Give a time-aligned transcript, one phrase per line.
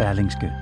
[0.00, 0.52] Berlingske.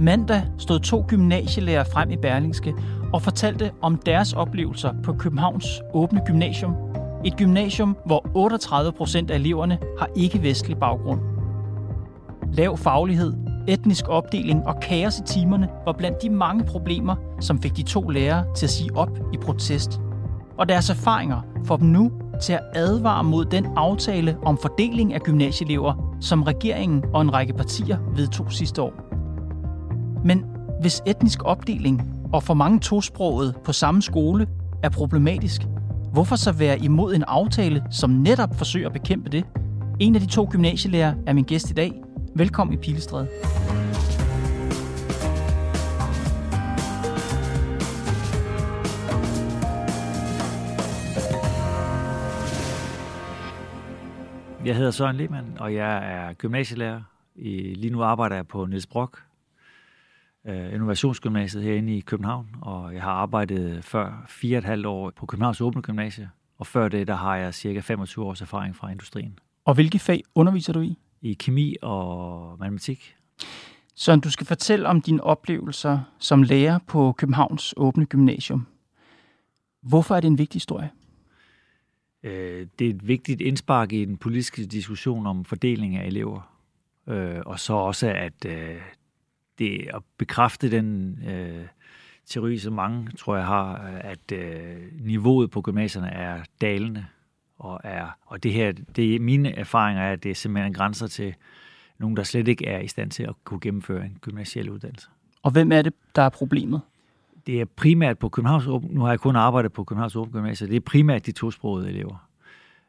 [0.00, 2.74] Mandag stod to gymnasielærer frem i Berlingske
[3.12, 6.74] og fortalte om deres oplevelser på Københavns Åbne Gymnasium.
[7.24, 11.20] Et gymnasium, hvor 38 procent af eleverne har ikke-vestlig baggrund.
[12.52, 13.32] Lav faglighed,
[13.68, 18.08] etnisk opdeling og kaos i timerne var blandt de mange problemer, som fik de to
[18.08, 20.00] lærere til at sige op i protest.
[20.58, 25.20] Og deres erfaringer får dem nu til at advare mod den aftale om fordeling af
[25.20, 28.92] gymnasieelever, som regeringen og en række partier vedtog sidste år.
[30.24, 30.44] Men
[30.80, 34.46] hvis etnisk opdeling og for mange tosproget på samme skole
[34.82, 35.62] er problematisk,
[36.12, 39.44] hvorfor så være imod en aftale, som netop forsøger at bekæmpe det?
[40.00, 41.92] En af de to gymnasielærer er min gæst i dag.
[42.36, 43.28] Velkommen i Pilestræde.
[54.64, 57.02] Jeg hedder Søren Lehmann, og jeg er gymnasielærer.
[57.74, 59.22] Lige nu arbejder jeg på Niels Brock,
[60.46, 65.12] øh, Innovationsgymnasiet herinde i København, og jeg har arbejdet før fire og et halvt år
[65.16, 68.90] på Københavns Åbne Gymnasie, og før det, der har jeg cirka 25 års erfaring fra
[68.90, 69.38] industrien.
[69.64, 70.98] Og hvilke fag underviser du i?
[71.20, 73.14] I kemi og matematik.
[73.94, 78.66] Så du skal fortælle om dine oplevelser som lærer på Københavns Åbne Gymnasium.
[79.82, 80.90] Hvorfor er det en vigtig historie?
[82.22, 86.52] Øh, det er et vigtigt indspark i den politiske diskussion om fordeling af elever.
[87.06, 88.80] Øh, og så også, at øh,
[89.58, 91.66] det at bekræfte den øh,
[92.26, 97.06] teori, som mange tror jeg har, at øh, niveauet på gymnasierne er dalende.
[97.58, 101.34] Og, er, og det her, det, mine erfaringer er, at det er simpelthen grænser til
[101.98, 105.08] nogen, der slet ikke er i stand til at kunne gennemføre en gymnasiel uddannelse.
[105.42, 106.80] Og hvem er det, der er problemet?
[107.46, 110.70] Det er primært på Københavns Nu har jeg kun arbejdet på Københavns Åben Gymnasium.
[110.70, 112.28] Det er primært de tosprogede elever.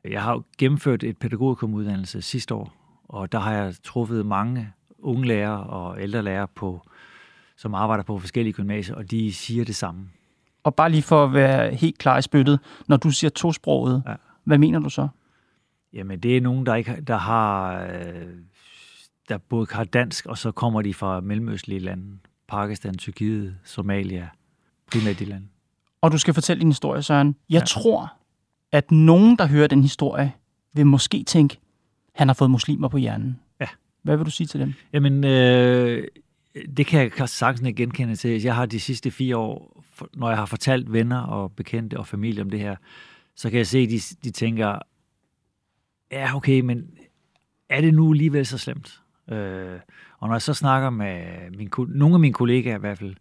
[0.04, 5.64] Jeg har gennemført et pædagogikuddannelse sidste år, og der har jeg truffet mange unge lærere
[5.64, 6.82] og ældre lærere, på,
[7.58, 10.10] som arbejder på forskellige gymnasier, og de siger det samme.
[10.64, 14.14] Og bare lige for at være helt klar i spyttet, når du siger tosproget, ja.
[14.44, 15.08] hvad mener du så?
[15.94, 17.82] Jamen, det er nogen, der, ikke, der har...
[17.84, 18.28] Øh,
[19.30, 22.18] der både har dansk, og så kommer de fra mellemøstlige lande.
[22.48, 24.30] Pakistan, Tyrkiet, Somalia,
[24.92, 25.48] primært de lande.
[26.02, 27.36] Og du skal fortælle din historie, Søren.
[27.50, 27.66] Jeg ja.
[27.66, 28.14] tror,
[28.72, 30.34] at nogen, der hører den historie,
[30.74, 31.58] vil måske tænke,
[32.16, 33.40] han har fået muslimer på hjernen.
[33.60, 33.68] Ja.
[34.02, 34.74] Hvad vil du sige til dem?
[34.94, 36.08] Jamen, øh,
[36.78, 38.42] det kan jeg sagtens genkende til.
[38.42, 39.84] Jeg har de sidste fire år,
[40.14, 42.76] når jeg har fortalt venner og bekendte og familie om det her,
[43.36, 44.80] så kan jeg se, at de, de tænker,
[46.12, 46.88] ja, okay, men
[47.70, 49.02] er det nu alligevel så slemt?
[49.30, 49.80] Øh,
[50.20, 51.26] og når jeg så snakker med
[51.58, 53.16] min, nogle af mine kollegaer i hvert fald,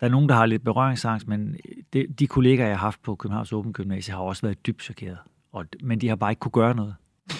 [0.00, 1.56] der er nogen, der har lidt berøringsangst, men
[1.92, 5.18] de, de kollegaer, jeg har haft på Københavns Åben Gymnasium, har også været dybt chokeret.
[5.52, 6.94] Og, men de har bare ikke kunne gøre noget.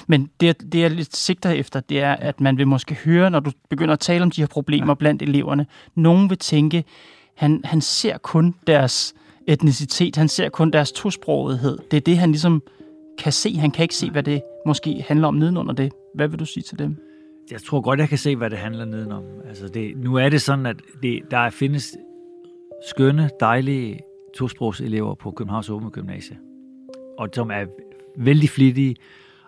[0.06, 3.40] Men det, det jeg lidt sigter efter, det er, at man vil måske høre, når
[3.40, 4.94] du begynder at tale om de her problemer ja.
[4.94, 6.84] blandt eleverne, nogen vil tænke,
[7.36, 9.14] han, han ser kun deres
[9.46, 11.78] etnicitet, han ser kun deres tosprogethed.
[11.90, 12.62] Det er det, han ligesom
[13.18, 13.56] kan se.
[13.56, 15.92] Han kan ikke se, hvad det måske handler om nedenunder det.
[16.14, 16.96] Hvad vil du sige til dem?
[17.50, 19.24] Jeg tror godt, jeg kan se, hvad det handler nedenom.
[19.48, 21.96] Altså det, nu er det sådan, at det, der findes
[22.82, 24.00] skønne, dejlige
[24.36, 26.38] tosprogselever på Københavns Åbne Gymnasie,
[27.18, 27.64] og som er
[28.16, 28.96] vældig flittige,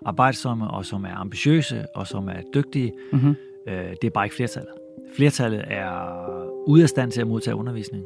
[0.06, 2.92] arbejdsomme, og som er ambitiøse, og som er dygtige.
[3.12, 3.34] Mm-hmm.
[3.68, 4.72] Øh, det er bare ikke flertallet.
[5.16, 6.26] Flertallet er
[6.66, 8.04] ude af stand til at modtage undervisning.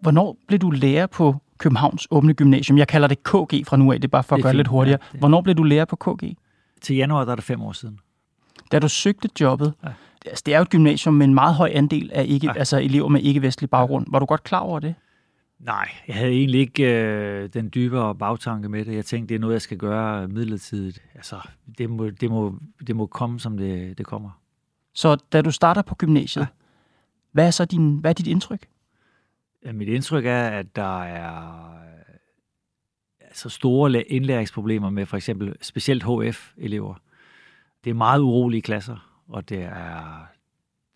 [0.00, 2.78] Hvornår blev du lærer på Københavns Åbne Gymnasium?
[2.78, 4.68] Jeg kalder det KG fra nu af, det er bare for at gøre det lidt
[4.68, 4.98] hurtigere.
[5.02, 5.20] Ja, det...
[5.20, 6.36] Hvornår blev du lærer på KG?
[6.82, 7.98] Til januar, der er det fem år siden.
[8.72, 9.88] Da du søgte jobbet, ja.
[10.26, 12.58] altså det er jo et gymnasium med en meget høj andel af ikke, ja.
[12.58, 14.06] altså elever med ikke-vestlig baggrund.
[14.10, 14.94] Var du godt klar over det?
[15.58, 18.94] Nej, jeg havde egentlig ikke øh, den dybere bagtanke med det.
[18.94, 21.02] Jeg tænkte, det er noget, jeg skal gøre midlertidigt.
[21.14, 21.40] Altså,
[21.78, 22.54] det må, det må,
[22.86, 24.30] det må komme, som det, det kommer.
[24.94, 26.46] Så da du starter på gymnasiet, ja.
[27.32, 28.66] hvad er så din, hvad er dit indtryk?
[29.64, 31.76] Ja, mit indtryk er, at der er
[33.20, 36.94] altså store indlæringsproblemer med for eksempel specielt HF-elever.
[37.86, 40.26] Det er meget urolige klasser, og det er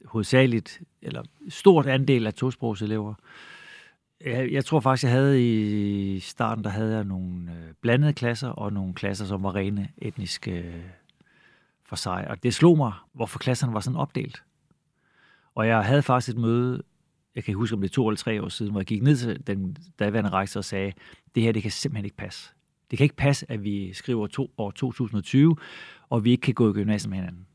[0.04, 3.14] hovedsageligt, eller stort andel af tosprogselever.
[4.24, 5.48] Jeg, jeg tror faktisk, jeg havde
[6.14, 9.88] i starten, der havde jeg nogle øh, blandede klasser, og nogle klasser, som var rene
[9.98, 10.82] etniske øh,
[11.84, 12.26] for sig.
[12.28, 14.42] Og det slog mig, hvorfor klasserne var sådan opdelt.
[15.54, 16.82] Og jeg havde faktisk et møde,
[17.34, 19.02] jeg kan ikke huske, om det er to eller tre år siden, hvor jeg gik
[19.02, 20.92] ned til den daværende rektor og sagde,
[21.34, 22.50] det her, det kan simpelthen ikke passe.
[22.90, 25.56] Det kan ikke passe, at vi skriver to, år 2020,
[26.10, 27.46] og vi ikke kan gå i gymnasiet med hinanden.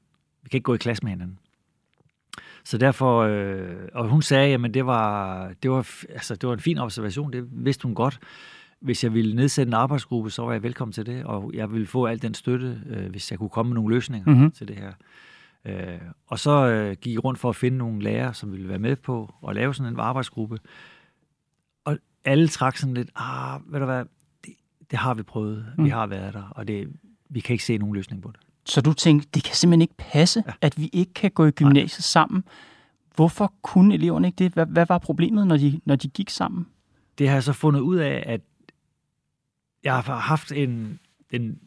[0.44, 1.40] Vi kan ikke gå i klasse med hinanden.
[2.64, 6.60] Så derfor, øh, og hun sagde, at det var, det, var, altså, det var en
[6.60, 8.20] fin observation, det vidste hun godt.
[8.80, 11.88] Hvis jeg ville nedsætte en arbejdsgruppe, så var jeg velkommen til det, og jeg ville
[11.88, 14.52] få al den støtte, øh, hvis jeg kunne komme med nogle løsninger mm-hmm.
[14.52, 14.94] til det her.
[15.66, 18.80] Øh, og så øh, gik jeg rundt for at finde nogle lærere, som ville være
[18.80, 20.60] med på at lave sådan en arbejdsgruppe.
[21.86, 24.06] Og alle trak sådan lidt, ah, ved du hvad,
[24.46, 24.54] det,
[24.92, 25.84] det har vi prøvet, mm.
[25.84, 26.90] vi har været der, og det,
[27.30, 28.45] vi kan ikke se nogen løsning på det.
[28.66, 30.52] Så du tænkte, det kan simpelthen ikke passe, ja.
[30.62, 32.02] at vi ikke kan gå i gymnasiet Nej.
[32.02, 32.44] sammen.
[33.16, 34.52] Hvorfor kunne eleverne ikke det?
[34.52, 36.68] Hvad, hvad var problemet, når de, når de gik sammen?
[37.18, 38.42] Det har jeg så fundet ud af, at
[39.84, 41.00] jeg har haft en,
[41.32, 41.60] den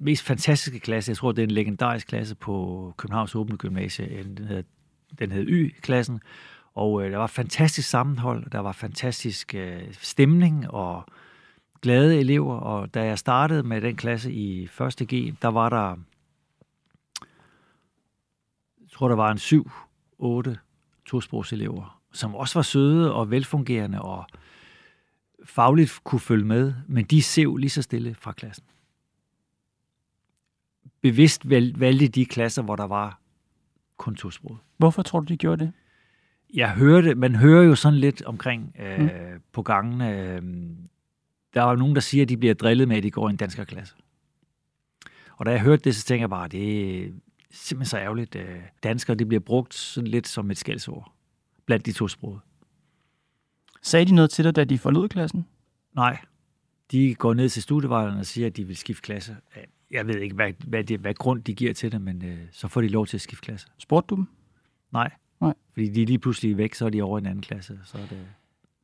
[0.00, 1.10] mest fantastiske klasse.
[1.10, 4.24] Jeg tror, det er en legendarisk klasse på Københavns Åbne Gymnasie.
[4.36, 4.62] Den hedder,
[5.18, 6.20] den hed Y-klassen.
[6.74, 11.04] Og øh, der var fantastisk sammenhold, der var fantastisk øh, stemning og
[11.82, 12.54] glade elever.
[12.54, 14.70] Og da jeg startede med den klasse i 1.
[15.08, 15.96] G, der var der
[18.96, 19.70] tror, der var en syv,
[20.18, 20.58] otte
[21.06, 24.26] tosprogselever, som også var søde og velfungerende og
[25.44, 28.64] fagligt kunne følge med, men de sev lige så stille fra klassen.
[31.00, 31.50] Bevidst
[31.80, 33.20] valgte de klasser, hvor der var
[33.96, 34.60] kun tosproget.
[34.76, 35.72] Hvorfor tror du, de gjorde det?
[36.54, 39.10] Jeg hørte, man hører jo sådan lidt omkring øh, mm.
[39.52, 40.00] på gangen.
[40.00, 40.42] Øh,
[41.54, 43.36] der er nogen, der siger, at de bliver drillet med, at de går i en
[43.36, 43.94] danskerklasse.
[45.36, 47.20] Og da jeg hørte det, så tænker jeg bare, det,
[47.56, 48.36] simpelthen så ærgerligt.
[48.36, 51.12] Øh, danskere, det bliver brugt sådan lidt som et skældsord
[51.66, 52.40] blandt de to sprog.
[53.82, 55.46] Sagde de noget til dig, da de forlod klassen?
[55.94, 56.18] Nej.
[56.90, 59.36] De går ned til studievejlerne og siger, at de vil skifte klasse.
[59.90, 62.68] Jeg ved ikke, hvad, hvad, det, hvad grund de giver til det, men øh, så
[62.68, 63.66] får de lov til at skifte klasse.
[63.78, 64.26] Spurgte du dem?
[64.92, 65.10] Nej.
[65.40, 65.54] Nej.
[65.72, 67.78] Fordi de er lige pludselig væk, så er de over i en anden klasse.
[67.84, 68.18] Så er det...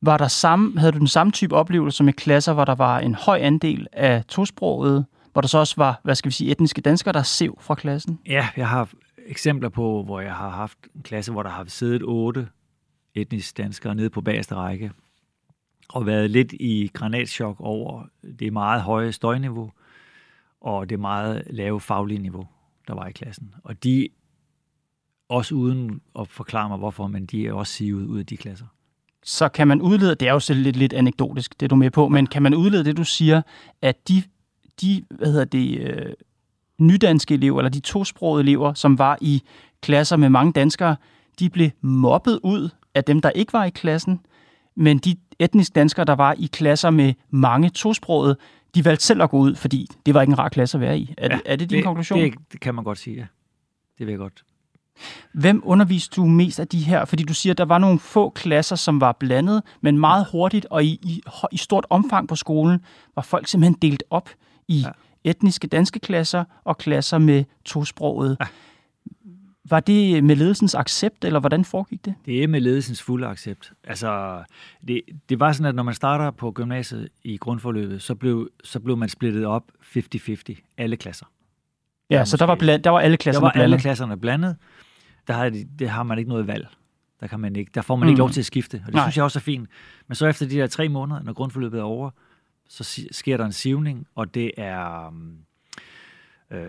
[0.01, 3.15] Var der samme, havde du den samme type oplevelse med klasser, hvor der var en
[3.15, 7.13] høj andel af tosprogede hvor der så også var, hvad skal vi sige, etniske danskere,
[7.13, 8.19] der sev fra klassen?
[8.25, 8.89] Ja, jeg har
[9.25, 12.47] eksempler på, hvor jeg har haft en klasse, hvor der har siddet otte
[13.15, 14.91] etniske danskere nede på bagerste række,
[15.89, 18.03] og været lidt i granatschok over
[18.39, 19.71] det meget høje støjniveau,
[20.61, 22.47] og det meget lave faglige niveau,
[22.87, 23.53] der var i klassen.
[23.63, 24.07] Og de,
[25.29, 28.65] også uden at forklare mig hvorfor, men de er også sivet ud af de klasser.
[29.23, 31.91] Så kan man udlede, det er jo selv lidt, lidt anekdotisk, det du er med
[31.91, 33.41] på, men kan man udlede det, du siger,
[33.81, 34.23] at de
[34.81, 36.13] de hvad hedder det, øh,
[36.79, 39.41] nydanske elever, eller de tosprogede elever, som var i
[39.81, 40.95] klasser med mange danskere,
[41.39, 44.19] de blev mobbet ud af dem, der ikke var i klassen,
[44.75, 48.37] men de etniske danskere, der var i klasser med mange tosprogede,
[48.75, 50.99] de valgte selv at gå ud, fordi det var ikke en rar klasse at være
[50.99, 51.13] i.
[51.17, 52.19] Er, ja, det, er det din det, konklusion?
[52.19, 53.25] Det, det kan man godt sige, ja.
[53.97, 54.43] Det vil jeg godt.
[55.33, 57.05] Hvem underviste du mest af de her?
[57.05, 60.65] Fordi du siger, at der var nogle få klasser, som var blandet, men meget hurtigt
[60.69, 62.79] og i, i, i stort omfang på skolen
[63.15, 64.29] var folk simpelthen delt op
[64.67, 64.89] i ja.
[65.23, 68.37] etniske danske klasser og klasser med tosproget.
[68.39, 68.45] Ja.
[69.69, 72.15] Var det med ledelsens accept, eller hvordan foregik det?
[72.25, 73.73] Det er med ledelsens fulde accept.
[73.83, 74.43] Altså,
[74.87, 78.79] det, det var sådan, at når man starter på gymnasiet i grundforløbet, så blev, så
[78.79, 79.63] blev man splittet op
[79.97, 81.25] 50-50, alle klasser.
[82.09, 83.53] Ja, der så der var, bland, der var alle klasserne blandet?
[83.53, 83.73] Der var blandet.
[83.73, 84.55] alle klasserne blandet.
[85.27, 86.67] Der har, det har man ikke noget valg.
[87.19, 88.09] Der, kan man ikke, der får man mm.
[88.09, 89.05] ikke lov til at skifte, og det Nej.
[89.05, 89.69] synes jeg også er fint.
[90.07, 92.09] Men så efter de der tre måneder, når grundforløbet er over,
[92.69, 95.13] så sker der en sivning, og det er...
[96.51, 96.59] Øh,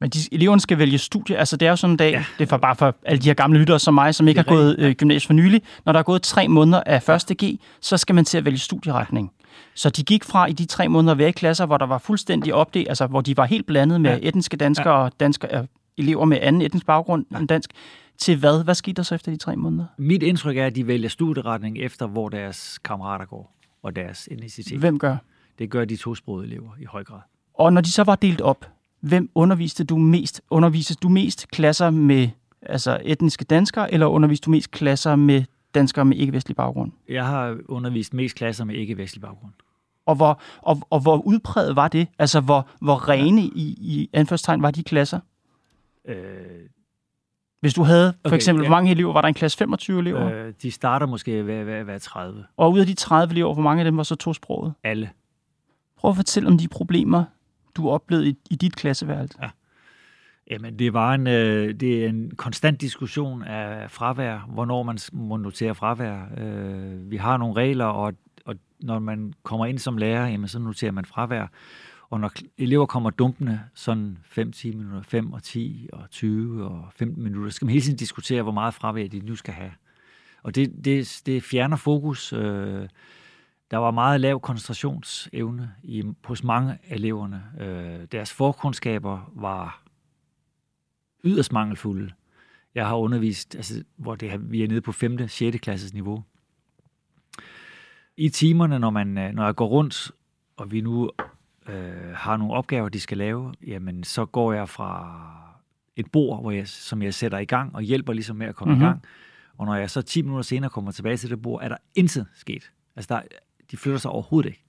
[0.00, 1.36] men de, eleverne skal vælge studie.
[1.36, 2.24] Altså, det er jo sådan en dag, ja.
[2.38, 4.48] det er for, bare for alle de her gamle lyttere som mig, som ikke har
[4.48, 5.62] gået øh, gymnasiet for nylig.
[5.84, 7.36] Når der er gået tre måneder af 1.
[7.44, 9.32] G, så skal man til at vælge studieretning.
[9.74, 12.88] Så de gik fra i de tre måneder i klasser, hvor der var fuldstændig opdelt,
[12.88, 14.28] altså hvor de var helt blandet med ja.
[14.28, 15.04] etniske danskere ja.
[15.04, 15.64] og danske, øh,
[15.98, 17.38] elever med anden etnisk baggrund ja.
[17.38, 17.70] end dansk,
[18.18, 18.64] til hvad?
[18.64, 19.86] Hvad skete der så efter de tre måneder?
[19.98, 23.55] Mit indtryk er, at de vælger studieretning efter, hvor deres kammerater går
[23.86, 24.78] og deres etnicitet.
[24.78, 25.16] Hvem gør?
[25.58, 27.20] Det gør de tosprogede elever i høj grad.
[27.54, 30.42] Og når de så var delt op, hvem underviste du mest?
[30.50, 32.28] Underviste du mest klasser med
[32.62, 36.92] altså etniske danskere, eller underviste du mest klasser med danskere med ikke-vestlig baggrund?
[37.08, 39.52] Jeg har undervist mest klasser med ikke-vestlig baggrund.
[40.06, 42.08] Og hvor, og, og hvor udpræget var det?
[42.18, 45.20] Altså, hvor, hvor rene i, i anførstegn var de klasser?
[46.08, 46.16] Øh,
[47.66, 48.68] hvis du havde, for okay, eksempel, ja.
[48.68, 49.58] hvor mange elever var der en klasse?
[49.58, 50.32] 25 elever?
[50.32, 52.44] Øh, de starter måske ved, ved, ved 30.
[52.56, 54.74] Og ud af de 30 elever, hvor mange af dem var så tosproget?
[54.84, 55.10] Alle.
[55.96, 57.24] Prøv at fortælle om de problemer,
[57.76, 59.38] du oplevede i, i dit klasseværelse.
[59.42, 59.48] Ja.
[60.50, 65.36] Jamen, det var en, øh, det er en konstant diskussion af fravær, hvornår man må
[65.36, 66.20] notere fravær.
[66.38, 68.12] Øh, vi har nogle regler, og,
[68.44, 71.46] og når man kommer ind som lærer, jamen, så noterer man fravær.
[72.10, 77.22] Og når elever kommer dumpende, sådan 5-10 minutter, 5 og 10 og 20 og 15
[77.22, 79.72] minutter, så skal man hele tiden diskutere, hvor meget fravær de nu skal have.
[80.42, 82.32] Og det, det, det fjerner fokus.
[82.32, 82.88] Øh,
[83.70, 87.42] der var meget lav koncentrationsevne i, hos mange af eleverne.
[87.60, 89.82] Øh, deres forkundskaber var
[91.24, 92.12] yderst mangelfulde.
[92.74, 95.18] Jeg har undervist, altså, hvor det, vi er nede på 5.
[95.20, 95.58] og 6.
[95.60, 96.24] klasses niveau.
[98.16, 100.12] I timerne, når, man, øh, når jeg går rundt,
[100.56, 101.10] og vi nu
[101.68, 105.18] øh, har nogle opgaver, de skal lave, jamen så går jeg fra
[105.96, 108.74] et bord, hvor jeg, som jeg sætter i gang og hjælper ligesom med at komme
[108.74, 108.84] mm-hmm.
[108.84, 108.92] i mhm.
[108.92, 109.04] gang.
[109.58, 112.26] Og når jeg så 10 minutter senere kommer tilbage til det bord, er der intet
[112.34, 112.70] sket.
[112.96, 113.20] Altså der,
[113.70, 114.62] de flytter sig overhovedet ikke.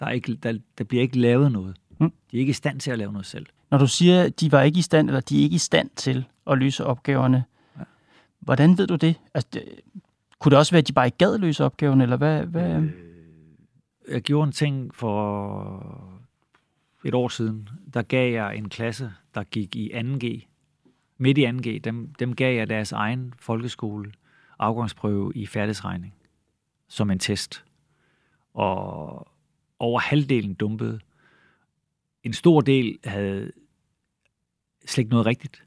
[0.00, 1.76] Der, er ikke, der, der bliver ikke lavet noget.
[2.00, 2.12] Mm.
[2.30, 3.46] De er ikke i stand til at lave noget selv.
[3.70, 5.90] Når du siger, at de var ikke i stand, eller de er ikke i stand
[5.96, 7.44] til at løse opgaverne,
[7.78, 7.82] ja.
[8.40, 9.14] hvordan ved du det?
[9.34, 9.62] Altså, det?
[10.38, 12.42] Kunne det også være, at de bare ikke gad løse opgaven, eller hvad?
[12.42, 12.70] hvad?
[12.70, 12.90] Øh,
[14.08, 16.20] jeg gjorde en ting for
[17.04, 17.68] et år siden.
[17.94, 20.46] Der gav jeg en klasse, der gik i 2G.
[21.18, 24.12] Midt i 2G, dem, dem gav jeg deres egen folkeskole
[24.58, 26.14] afgangsprøve i færdighedsregning
[26.88, 27.64] som en test.
[28.54, 29.28] Og
[29.78, 31.00] over halvdelen dumpede.
[32.22, 33.52] En stor del havde
[34.86, 35.64] slet ikke noget rigtigt.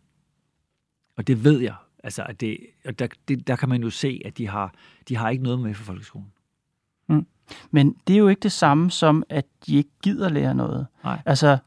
[1.16, 1.76] Og det ved jeg.
[2.04, 4.74] Altså, at det, og der, det, der kan man jo se, at de har,
[5.10, 6.34] de har ikke noget med for folkeskolen.
[7.72, 10.88] Men det er jo ikke det samme som, at de ikke gider lære noget.
[11.04, 11.22] Nej.
[11.26, 11.58] Altså,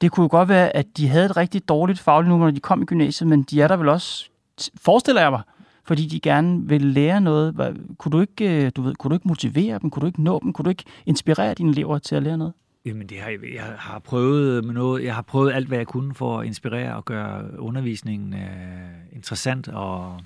[0.00, 2.60] det kunne jo godt være, at de havde et rigtig dårligt fagligt nummer, når de
[2.60, 4.30] kom i gymnasiet, men de er der vel også,
[4.76, 5.42] forestiller jeg mig,
[5.84, 7.76] fordi de gerne vil lære noget.
[7.98, 9.90] Kunne du ikke, øh, du ved, kunne du ikke motivere dem?
[9.90, 10.52] Kunne du ikke nå dem?
[10.52, 12.52] Kunne du ikke inspirere dine elever til at lære noget?
[12.84, 15.04] Jamen, det har, jeg har prøvet med noget.
[15.04, 19.68] Jeg har prøvet alt, hvad jeg kunne for at inspirere og gøre undervisningen øh, interessant.
[19.68, 20.20] Og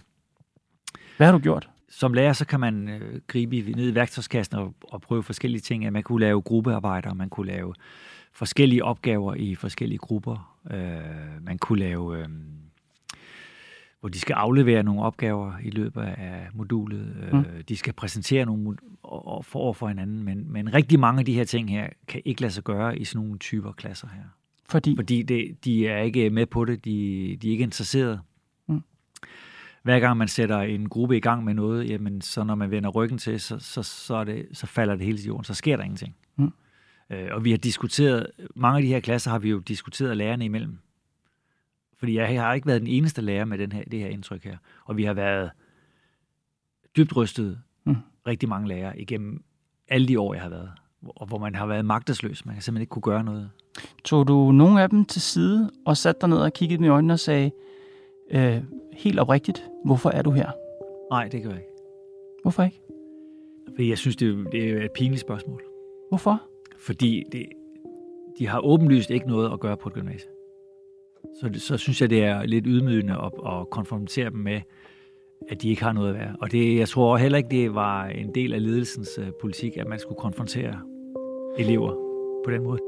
[1.16, 1.68] hvad har du gjort?
[1.96, 5.92] Som lærer, så kan man øh, gribe ned i værktøjskassen og, og prøve forskellige ting.
[5.92, 7.74] Man kunne lave gruppearbejder, man kunne lave
[8.32, 10.58] forskellige opgaver i forskellige grupper.
[10.70, 12.28] Øh, man kunne lave, øh,
[14.00, 17.16] hvor de skal aflevere nogle opgaver i løbet af modulet.
[17.22, 17.44] Øh, mm.
[17.68, 20.22] De skal præsentere nogle og, for over for hinanden.
[20.22, 23.04] Men, men rigtig mange af de her ting her kan ikke lade sig gøre i
[23.04, 24.22] sådan nogle typer klasser her.
[24.68, 24.96] Fordi?
[24.96, 26.84] Fordi det, de er ikke med på det.
[26.84, 26.90] De,
[27.42, 28.20] de er ikke interesserede
[29.86, 32.90] hver gang man sætter en gruppe i gang med noget, jamen, så når man vender
[32.90, 35.44] ryggen til, så, så, så, er det, så falder det hele til jorden.
[35.44, 36.16] Så sker der ingenting.
[36.36, 36.52] Mm.
[37.10, 40.44] Øh, og vi har diskuteret, mange af de her klasser har vi jo diskuteret lærerne
[40.44, 40.78] imellem.
[41.98, 44.56] Fordi jeg har ikke været den eneste lærer med den her, det her indtryk her.
[44.84, 45.50] Og vi har været
[46.96, 47.96] dybt rystet, mm.
[48.26, 49.44] rigtig mange lærere, igennem
[49.88, 50.70] alle de år, jeg har været.
[51.02, 52.46] Og hvor man har været magtesløs.
[52.46, 53.50] Man kan simpelthen ikke kunne gøre noget.
[54.04, 56.88] Tog du nogle af dem til side og satte dig ned og kiggede dem i
[56.88, 57.50] øjnene og sagde,
[58.30, 60.50] øh, helt oprigtigt, hvorfor er du her?
[61.10, 61.72] Nej, det gør jeg ikke.
[62.42, 62.80] Hvorfor ikke?
[63.68, 65.62] Fordi jeg synes, det, det er et pinligt spørgsmål.
[66.08, 66.42] Hvorfor?
[66.78, 67.46] Fordi det,
[68.38, 70.32] de har åbenlyst ikke noget at gøre på et gymnasium.
[71.40, 74.60] Så, så synes jeg, det er lidt ydmygende at, at konfrontere dem med,
[75.48, 76.36] at de ikke har noget at være.
[76.40, 79.86] Og det, jeg tror heller ikke, det var en del af ledelsens uh, politik, at
[79.86, 80.80] man skulle konfrontere
[81.58, 81.94] elever
[82.44, 82.78] på den måde.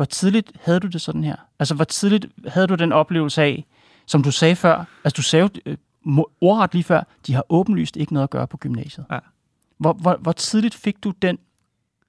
[0.00, 1.36] Hvor tidligt havde du det sådan her?
[1.58, 3.66] Altså, hvor tidligt havde du den oplevelse af,
[4.06, 5.76] som du sagde før, altså du sagde øh,
[6.40, 9.06] ordret lige før, de har åbenlyst ikke noget at gøre på gymnasiet.
[9.10, 9.18] Ja.
[9.78, 11.38] Hvor, hvor, hvor tidligt fik du den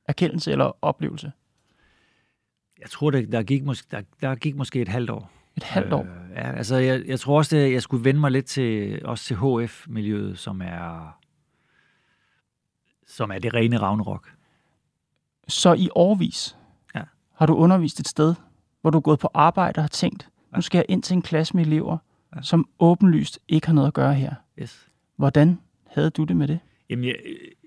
[0.07, 1.31] erkendelse eller oplevelse?
[2.81, 5.31] Jeg tror, der, der, gik, måske, der, der gik måske et halvt år.
[5.55, 6.01] Et halvt år?
[6.01, 9.25] Øh, ja, altså jeg, jeg tror også, at jeg skulle vende mig lidt til, også
[9.25, 11.17] til HF-miljøet, som er,
[13.07, 14.31] som er det rene Ragnarok.
[15.47, 16.55] Så i årvis
[17.41, 18.35] har du undervist et sted,
[18.81, 21.21] hvor du er gået på arbejde og har tænkt, nu skal jeg ind til en
[21.21, 21.97] klasse med elever,
[22.35, 22.41] ja.
[22.41, 24.33] som åbenlyst ikke har noget at gøre her.
[24.59, 24.89] Yes.
[25.15, 26.59] Hvordan havde du det med det?
[26.89, 27.15] Jamen, jeg,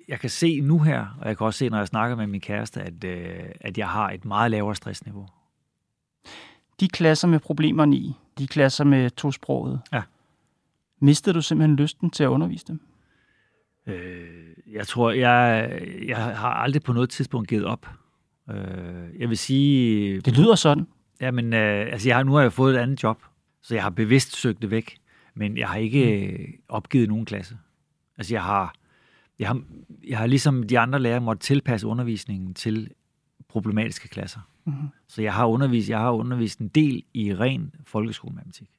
[0.08, 2.40] jeg kan se nu her, og jeg kan også se, når jeg snakker med min
[2.40, 5.26] kæreste, at, øh, at jeg har et meget lavere stressniveau.
[6.80, 10.02] De klasser med problemerne i, de klasser med tosproget, ja.
[11.00, 12.80] mistede du simpelthen lysten til at undervise dem?
[13.86, 14.26] Øh,
[14.72, 15.70] jeg tror, jeg,
[16.06, 17.86] jeg har aldrig på noget tidspunkt givet op.
[18.50, 20.20] Øh, jeg vil sige...
[20.20, 20.86] Det lyder sådan.
[21.20, 23.22] Ja, men øh, altså, jeg har, nu har jeg fået et andet job,
[23.62, 24.96] så jeg har bevidst søgt det væk,
[25.34, 26.62] men jeg har ikke mm.
[26.68, 27.56] opgivet nogen klasse.
[28.18, 28.74] Altså, jeg har,
[29.38, 29.62] jeg har,
[30.08, 32.90] jeg har ligesom de andre lærere måtte tilpasse undervisningen til
[33.48, 34.40] problematiske klasser.
[34.64, 34.88] Mm-hmm.
[35.08, 38.70] Så jeg har undervist, jeg har undervist en del i ren folkeskolematematik.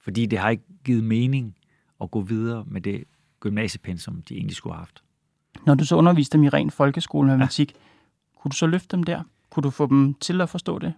[0.00, 1.56] Fordi det har ikke givet mening
[2.00, 3.04] at gå videre med det
[3.40, 5.02] gymnasiepensum, de egentlig skulle have haft.
[5.66, 7.89] Når du så underviste dem i ren folkeskole matematik, ja.
[8.40, 9.22] Kunne du så løfte dem der?
[9.50, 10.94] Kunne du få dem til at forstå det?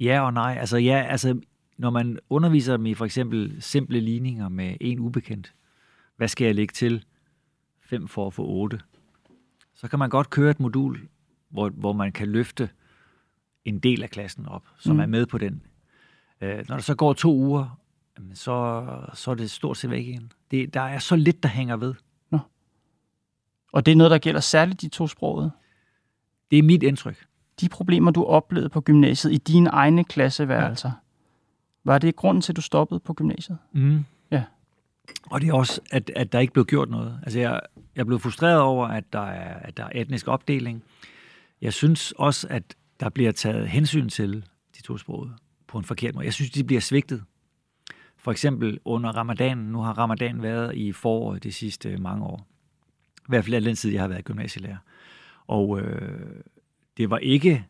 [0.00, 0.56] Ja og nej.
[0.60, 1.40] Altså, ja, altså,
[1.76, 5.54] når man underviser dem i for eksempel simple ligninger med en ubekendt,
[6.16, 7.04] hvad skal jeg lægge til
[7.80, 8.80] 5 for at få 8?
[9.74, 11.08] Så kan man godt køre et modul,
[11.48, 12.70] hvor, hvor man kan løfte
[13.64, 15.00] en del af klassen op, som mm.
[15.00, 15.62] er med på den.
[16.40, 17.80] Øh, når der så går to uger,
[18.34, 20.32] så, så er det stort set væk igen.
[20.50, 21.94] Det, der er så lidt, der hænger ved.
[22.30, 22.38] Nå.
[23.72, 25.52] Og det er noget, der gælder særligt de to sproget?
[26.50, 27.26] Det er mit indtryk.
[27.60, 30.94] De problemer, du oplevede på gymnasiet i dine egne klasseværelser, ja.
[31.84, 33.58] var det grunden til, at du stoppede på gymnasiet?
[33.72, 34.04] Mm.
[34.30, 34.42] Ja.
[35.30, 37.20] Og det er også, at, at der ikke blev gjort noget.
[37.22, 37.60] Altså, jeg,
[37.96, 40.82] jeg blev frustreret over, at der, er, at der er etnisk opdeling.
[41.60, 44.44] Jeg synes også, at der bliver taget hensyn til
[44.76, 45.30] de to sprog
[45.66, 46.24] på en forkert måde.
[46.24, 47.24] Jeg synes, de bliver svigtet.
[48.16, 49.64] For eksempel under ramadanen.
[49.64, 52.46] Nu har ramadan været i foråret de sidste mange år.
[53.18, 54.76] I hvert fald den tid, jeg har været gymnasielærer.
[55.48, 56.42] Og øh,
[56.96, 57.64] det var ikke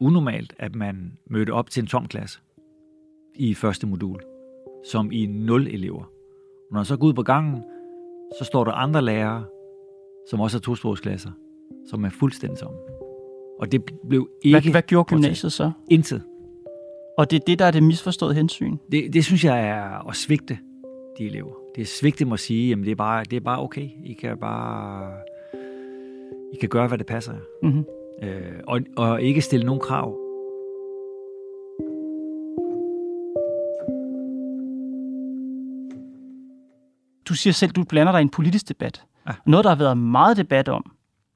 [0.00, 2.40] unormalt, at man mødte op til en tom klasse
[3.34, 4.20] i første modul,
[4.90, 6.10] som i nul elever.
[6.70, 7.62] Når man så går ud på gangen,
[8.38, 9.44] så står der andre lærere,
[10.30, 11.30] som også er tosprogsklasser,
[11.90, 12.78] som er fuldstændig tomme.
[13.58, 14.60] Og det blev ikke...
[14.60, 15.72] Hvad, hvad gjorde gymnasiet så?
[15.90, 16.22] Intet.
[17.18, 18.76] Og det er det, der er det misforståede hensyn?
[18.92, 20.58] Det, det synes jeg er at svigte
[21.18, 21.52] de elever.
[21.74, 23.88] Det er svigte må sige, jamen det er bare, det er bare okay.
[24.04, 25.12] I kan bare...
[26.56, 27.40] I kan gøre, hvad det passer jer.
[27.62, 27.84] Mm-hmm.
[28.22, 30.16] Øh, og, og ikke stille nogen krav.
[37.28, 39.04] Du siger selv, du blander dig i en politisk debat.
[39.28, 39.32] Ja.
[39.46, 40.92] Noget, der har været meget debat om,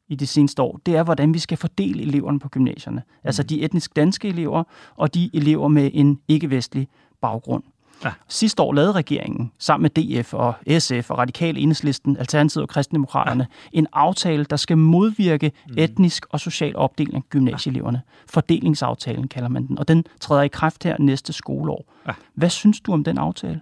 [0.09, 3.03] i de seneste år, det er, hvordan vi skal fordele eleverne på gymnasierne.
[3.07, 3.21] Mm.
[3.25, 4.65] Altså de etnisk danske elever
[4.97, 6.89] og de elever med en ikke-vestlig
[7.21, 7.63] baggrund.
[8.05, 8.13] Ja.
[8.29, 13.47] Sidste år lavede regeringen sammen med DF og SF og Radikale Enhedslisten, Alternativet og Kristendemokraterne
[13.73, 13.79] ja.
[13.79, 15.75] en aftale, der skal modvirke mm.
[15.79, 18.03] etnisk og social opdeling af gymnasieeleverne.
[18.27, 21.93] Fordelingsaftalen kalder man den, og den træder i kraft her næste skoleår.
[22.07, 22.13] Ja.
[22.35, 23.61] Hvad synes du om den aftale?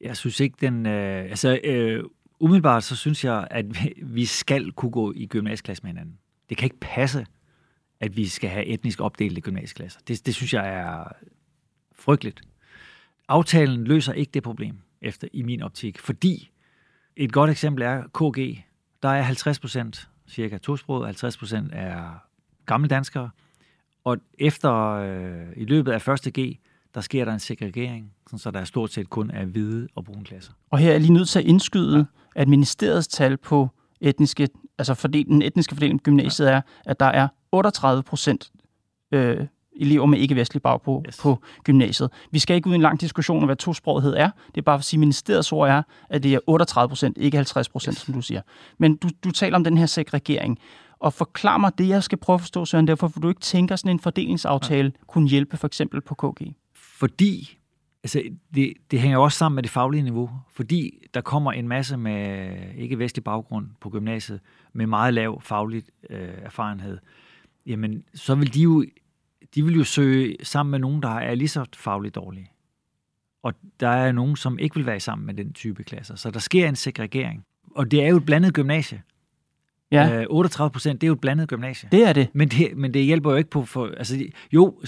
[0.00, 0.86] Jeg synes ikke, den...
[0.86, 2.04] Øh, altså, øh,
[2.40, 3.66] umiddelbart så synes jeg, at
[4.02, 6.18] vi skal kunne gå i gymnasieklasse med hinanden.
[6.48, 7.26] Det kan ikke passe,
[8.00, 10.00] at vi skal have etnisk opdelte gymnasieklasser.
[10.08, 11.12] Det, det synes jeg er
[11.94, 12.40] frygteligt.
[13.28, 16.50] Aftalen løser ikke det problem, efter i min optik, fordi
[17.16, 18.64] et godt eksempel er KG.
[19.02, 22.24] Der er 50 procent cirka tosproget, 50 procent er
[22.66, 23.30] gamle danskere,
[24.04, 26.58] og efter øh, i løbet af første G,
[26.94, 30.24] der sker der en segregering, så der er stort set kun er hvide og brune
[30.24, 30.52] klasser.
[30.70, 32.40] Og her er jeg lige nødt til at indskyde, ja.
[32.40, 33.68] at ministeriets tal på
[34.00, 36.52] etniske, altså fordel, den etniske fordeling på gymnasiet ja.
[36.52, 38.52] er, at der er 38 procent
[39.12, 39.46] øh,
[39.80, 41.18] elever med ikke-vestlig baggrund yes.
[41.22, 42.10] på gymnasiet.
[42.30, 44.30] Vi skal ikke ud i en lang diskussion om, hvad tosprogethed er.
[44.46, 47.18] Det er bare for at sige, at ministeriets ord er, at det er 38 procent,
[47.18, 48.02] ikke 50 procent, yes.
[48.02, 48.40] som du siger.
[48.78, 50.58] Men du, du taler om den her segregering.
[51.00, 53.76] Og forklar mig det, jeg skal prøve at forstå, Søren, derfor for du ikke tænker,
[53.76, 55.04] sådan en fordelingsaftale ja.
[55.06, 56.54] kunne hjælpe for eksempel på KG
[56.98, 57.58] fordi
[58.02, 58.22] altså,
[58.54, 62.50] det, det hænger også sammen med det faglige niveau, fordi der kommer en masse med
[62.76, 64.40] ikke-vestlig baggrund på gymnasiet,
[64.72, 66.98] med meget lav faglig øh, erfarenhed,
[67.66, 68.84] jamen så vil de jo,
[69.56, 72.50] de vil jo søge sammen med nogen, der er lige så fagligt dårlige.
[73.42, 76.16] Og der er nogen, som ikke vil være sammen med den type klasser.
[76.16, 77.44] Så der sker en segregering.
[77.70, 79.02] Og det er jo et blandet gymnasie.
[79.90, 80.20] Ja.
[80.20, 81.88] Øh, 38 procent, det er jo et blandet gymnasie.
[81.92, 82.28] Det er det.
[82.32, 83.64] Men det, men det hjælper jo ikke på...
[83.64, 84.80] For, altså, jo,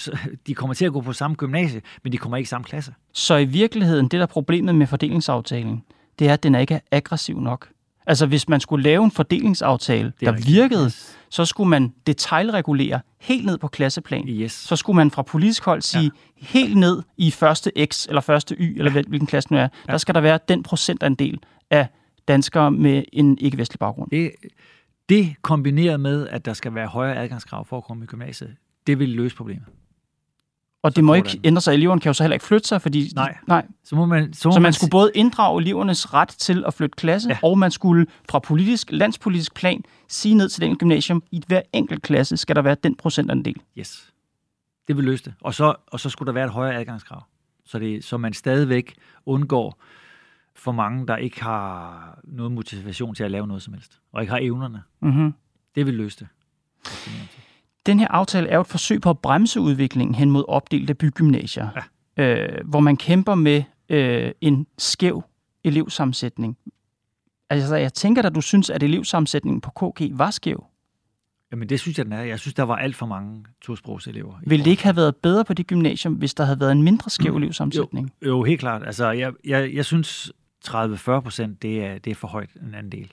[0.46, 2.94] de kommer til at gå på samme gymnasie, men de kommer ikke i samme klasse.
[3.12, 5.82] Så i virkeligheden, det der er problemet med fordelingsaftalen,
[6.18, 7.68] det er, at den er ikke er aggressiv nok.
[8.08, 10.48] Altså, hvis man skulle lave en fordelingsaftale, der rigtigt.
[10.54, 10.90] virkede,
[11.28, 14.28] så skulle man detaljregulere helt ned på klasseplan.
[14.28, 14.52] Yes.
[14.52, 16.46] Så skulle man fra politisk hold sige, ja.
[16.46, 19.68] helt ned i første X eller første Y, eller hvilken klasse nu er, ja.
[19.92, 21.38] der skal der være den procentandel
[21.70, 21.86] af
[22.28, 24.10] danskere med en ikke-vestlig baggrund.
[24.10, 24.30] Det,
[25.08, 28.98] det kombineret med, at der skal være højere adgangskrav for at komme i gymnasiet, det
[28.98, 29.64] vil løse problemet.
[30.82, 31.74] Og det må ikke ændre sig.
[31.74, 33.12] Eleverne kan jo så heller ikke flytte sig, fordi...
[33.14, 33.36] Nej.
[33.46, 33.66] nej.
[33.84, 36.74] Så, må man, så, må så man, man skulle både inddrage elevernes ret til at
[36.74, 37.38] flytte klasse, ja.
[37.42, 42.02] og man skulle fra politisk, landspolitisk plan sige ned til den gymnasium, i hver enkelt
[42.02, 43.56] klasse skal der være den procentandel.
[43.78, 44.12] Yes.
[44.88, 45.34] Det vil løse det.
[45.40, 47.22] Og så, og så skulle der være et højere adgangskrav,
[47.64, 48.94] så, det, så man stadigvæk
[49.26, 49.82] undgår
[50.56, 54.30] for mange, der ikke har noget motivation til at lave noget som helst, og ikke
[54.30, 54.82] har evnerne.
[55.00, 55.34] Mm-hmm.
[55.74, 56.28] Det vil løse det.
[57.88, 61.68] Den her aftale er jo et forsøg på at bremse udviklingen hen mod opdelte bygymnasier,
[62.16, 62.22] ja.
[62.22, 65.22] øh, hvor man kæmper med øh, en skæv
[65.64, 66.56] elevsammensætning.
[67.50, 70.64] Altså, jeg tænker da, du synes, at elevsammensætningen på KG var skæv.
[71.52, 72.22] Jamen, det synes jeg, den er.
[72.22, 74.34] Jeg synes, der var alt for mange tosprogselever.
[74.46, 77.10] Vil det ikke have været bedre på det gymnasium, hvis der havde været en mindre
[77.10, 77.42] skæv mm.
[77.42, 78.12] elevsammensætning?
[78.22, 78.86] Jo, jo, helt klart.
[78.86, 80.32] Altså, jeg, jeg, jeg synes,
[80.66, 83.12] 30-40 procent, det er, det er for højt en anden del.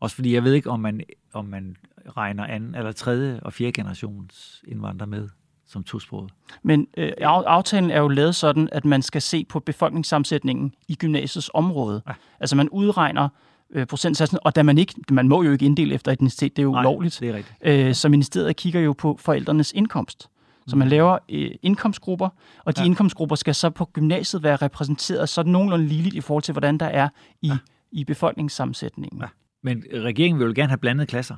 [0.00, 1.00] Også fordi jeg ved ikke, om man,
[1.32, 1.76] om man
[2.16, 5.28] regner anden eller tredje og fjerde generations indvandrere med
[5.66, 6.30] som tosproget.
[6.62, 11.50] Men øh, aftalen er jo lavet sådan, at man skal se på befolkningssammensætningen i gymnasiets
[11.54, 12.02] område.
[12.08, 12.12] Ja.
[12.40, 13.28] Altså man udregner
[13.70, 16.64] øh, procentsatsen, og da man ikke, man må jo ikke inddele efter etnicitet, det er
[16.64, 17.20] jo Nej, ulovligt.
[17.20, 17.56] det er rigtigt.
[17.62, 20.28] Øh, så ministeriet kigger jo på forældrenes indkomst.
[20.66, 22.28] Så man laver øh, indkomstgrupper,
[22.64, 22.86] og de ja.
[22.86, 26.86] indkomstgrupper skal så på gymnasiet være repræsenteret sådan nogenlunde ligeligt i forhold til, hvordan der
[26.86, 27.08] er
[27.42, 27.58] i, ja.
[27.92, 29.20] i befolkningssammensætningen.
[29.20, 29.26] Ja.
[29.62, 31.36] Men regeringen vil jo gerne have blandet klasser.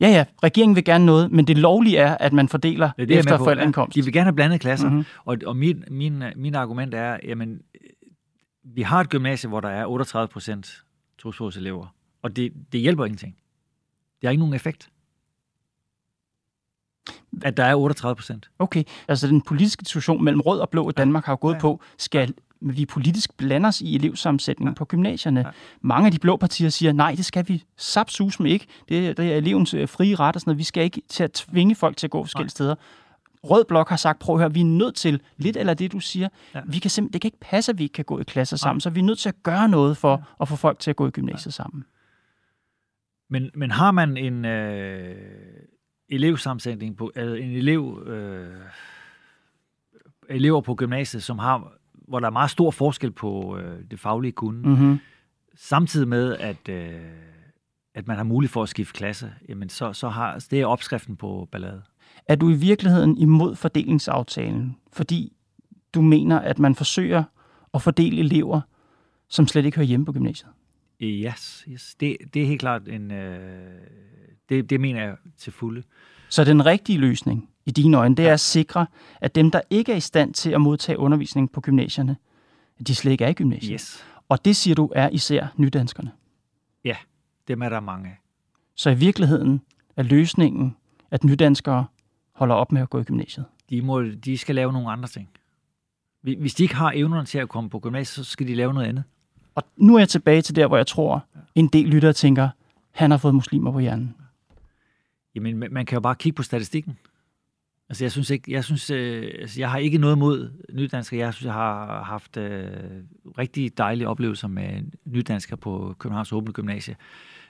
[0.00, 3.18] Ja, ja, regeringen vil gerne noget, men det lovlige er, at man fordeler det det,
[3.18, 3.94] efter forældreindkomst.
[3.94, 5.04] De vil gerne have blandet klasser, mm-hmm.
[5.24, 7.60] og, og min, min, min argument er, jamen,
[8.64, 10.84] vi har et gymnasie, hvor der er 38 procent
[11.18, 13.36] tosprogselever, og det, det hjælper ingenting.
[14.20, 14.90] Det har ikke nogen effekt.
[17.42, 18.50] At der er 38 procent.
[18.58, 21.60] Okay, altså den politiske diskussion mellem rød og blå i Danmark har jo gået ja.
[21.60, 24.78] på, skal vi politisk blander os i elevsammensætningen ja.
[24.78, 25.40] på gymnasierne.
[25.40, 25.50] Ja.
[25.80, 28.66] Mange af de blå partier siger, nej, det skal vi sapsus med ikke.
[28.88, 30.58] Det, det er elevens øh, frie ret og sådan noget.
[30.58, 32.48] Vi skal ikke til at tvinge folk til at gå forskellige nej.
[32.48, 32.74] steder.
[33.44, 36.00] Rød Blok har sagt, prøv at høre, vi er nødt til, lidt eller det du
[36.00, 36.60] siger, ja.
[36.66, 38.76] vi kan simpelthen, det kan ikke passe, at vi ikke kan gå i klasser sammen,
[38.76, 38.80] Nej.
[38.80, 40.16] så vi er nødt til at gøre noget for ja.
[40.40, 41.50] at få folk til at gå i gymnasiet ja.
[41.50, 41.84] sammen.
[43.30, 45.16] Men, men har man en øh,
[46.08, 48.60] elevsammensætning på, altså en elev, øh,
[50.28, 51.72] elever på gymnasiet, som har
[52.08, 54.98] hvor der er meget stor forskel på øh, det faglige kunde, mm-hmm.
[55.54, 57.00] samtidig med, at, øh,
[57.94, 61.16] at man har mulighed for at skifte klasse, jamen så, så har, det er opskriften
[61.16, 61.82] på ballade.
[62.26, 65.32] Er du i virkeligheden imod fordelingsaftalen, fordi
[65.94, 67.24] du mener, at man forsøger
[67.74, 68.60] at fordele elever,
[69.28, 70.50] som slet ikke hører hjemme på gymnasiet?
[71.02, 71.94] Yes, yes.
[72.00, 73.10] Det, det er helt klart en...
[73.10, 73.72] Øh,
[74.48, 75.82] det, det mener jeg til fulde.
[76.28, 78.86] Så den rigtige løsning i dine øjne, det er at sikre,
[79.20, 82.16] at dem, der ikke er i stand til at modtage undervisning på gymnasierne,
[82.86, 83.72] de slet ikke er i gymnasiet.
[83.72, 84.04] Yes.
[84.28, 86.10] Og det siger du er især nydanskerne.
[86.84, 86.96] Ja,
[87.48, 88.18] dem er der mange af.
[88.74, 89.62] Så i virkeligheden
[89.96, 90.76] er løsningen,
[91.10, 91.86] at nydanskere
[92.32, 93.46] holder op med at gå i gymnasiet?
[93.70, 95.28] De, må, de skal lave nogle andre ting.
[96.22, 98.86] Hvis de ikke har evnerne til at komme på gymnasiet, så skal de lave noget
[98.86, 99.04] andet.
[99.54, 102.48] Og nu er jeg tilbage til der, hvor jeg tror, en del lyttere tænker,
[102.90, 104.14] han har fået muslimer på hjernen.
[105.34, 106.98] Jamen, man kan jo bare kigge på statistikken.
[107.88, 111.20] Altså, jeg synes ikke, jeg synes, øh, altså, jeg har ikke noget mod nydanskere.
[111.20, 112.70] Jeg synes, jeg har haft øh,
[113.38, 116.96] rigtig dejlige oplevelser med nydanskere på Københavns Åbne Gymnasie.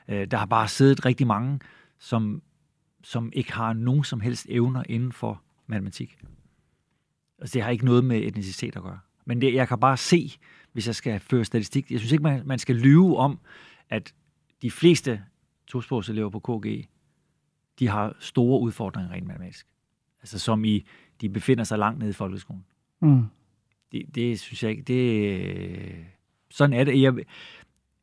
[0.09, 1.61] Øh, der har bare siddet rigtig mange,
[1.99, 2.43] som,
[3.05, 6.19] som ikke har nogen som helst evner inden for matematik.
[7.39, 8.99] Altså, det har ikke noget med etnicitet at gøre.
[9.25, 10.33] Men det, jeg kan bare se,
[10.73, 13.39] hvis jeg skal føre statistik, jeg synes ikke, man, man skal lyve om,
[13.91, 14.15] at
[14.63, 15.23] de fleste
[15.67, 16.89] tosprogselever på KG,
[17.79, 19.67] de har store udfordringer rent matematisk.
[20.21, 20.87] Altså som i,
[21.21, 22.65] de befinder sig langt nede i folkeskolen.
[23.01, 23.25] Mm.
[23.93, 25.95] Det, det synes jeg ikke, det...
[26.51, 27.03] Sådan er det.
[27.03, 27.15] Jeg,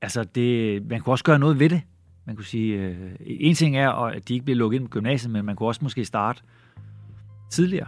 [0.01, 1.81] altså, det, man kunne også gøre noget ved det.
[2.25, 5.31] Man kunne sige, øh, en ting er, at de ikke bliver lukket ind på gymnasiet,
[5.31, 6.41] men man kunne også måske starte
[7.51, 7.87] tidligere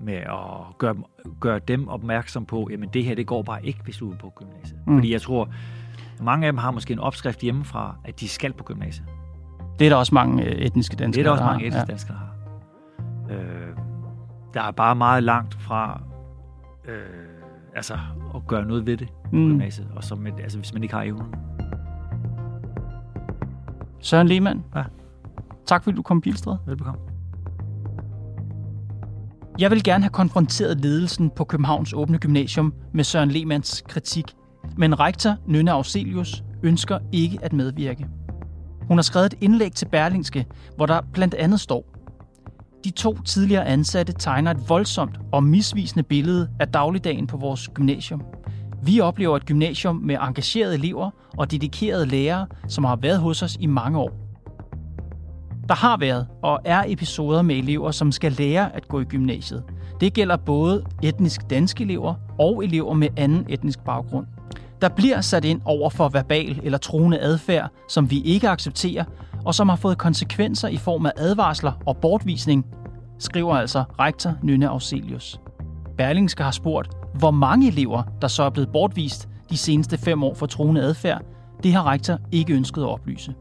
[0.00, 0.96] med at gøre,
[1.40, 4.32] gøre dem opmærksom på, jamen det her, det går bare ikke, hvis du er på
[4.36, 4.80] gymnasiet.
[4.86, 4.96] Mm.
[4.96, 5.54] Fordi jeg tror,
[6.22, 9.08] mange af dem har måske en opskrift hjemmefra, at de skal på gymnasiet.
[9.78, 11.84] Det er der også mange øh, etniske danskere, Det er der også mange etniske ja.
[11.84, 12.34] danskere, har.
[13.30, 13.76] Øh,
[14.54, 16.00] der er bare meget langt fra
[16.88, 16.94] øh,
[17.76, 17.98] altså,
[18.34, 19.48] at gøre noget ved det mm.
[19.48, 21.34] gymnasiet, og som, altså, hvis man ikke har evnen.
[24.00, 24.64] Søren Lehmann.
[24.76, 24.82] Ja.
[25.66, 26.56] Tak fordi du kom, Pilstred.
[26.66, 27.00] Velbekomme.
[29.58, 34.34] Jeg vil gerne have konfronteret ledelsen på Københavns Åbne Gymnasium med Søren Lehmanns kritik,
[34.76, 38.06] men rektor Nynne Auselius ønsker ikke at medvirke.
[38.88, 40.46] Hun har skrevet et indlæg til Berlingske,
[40.76, 41.96] hvor der blandt andet står,
[42.84, 48.22] de to tidligere ansatte tegner et voldsomt og misvisende billede af dagligdagen på vores gymnasium.
[48.82, 53.56] Vi oplever et gymnasium med engagerede elever og dedikerede lærere, som har været hos os
[53.60, 54.10] i mange år.
[55.68, 59.64] Der har været og er episoder med elever, som skal lære at gå i gymnasiet.
[60.00, 64.26] Det gælder både etnisk danske elever og elever med anden etnisk baggrund.
[64.80, 69.04] Der bliver sat ind over for verbal eller truende adfærd, som vi ikke accepterer,
[69.44, 72.66] og som har fået konsekvenser i form af advarsler og bortvisning,
[73.18, 75.40] skriver altså rektor Nynne Auselius.
[75.96, 80.34] Berlingske har spurgt, hvor mange elever, der så er blevet bortvist de seneste fem år
[80.34, 81.22] for truende adfærd,
[81.62, 83.34] det har rektor ikke ønsket at oplyse.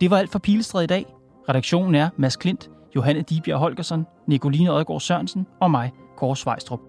[0.00, 1.06] Det var alt for Pilestred i dag.
[1.48, 6.80] Redaktionen er Mads Klint, Johanne Dibjerg Holgersen, Nicoline Odgaard Sørensen og mig, Kåre Svejstrup.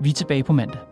[0.00, 0.91] Vi er tilbage på mandag.